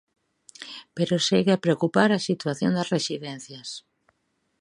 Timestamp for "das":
2.77-2.91